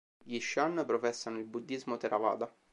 [0.23, 2.51] Gli shan professano il Buddhismo Theravada.